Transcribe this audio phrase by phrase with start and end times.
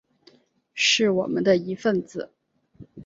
[0.73, 2.31] 是我们的一分子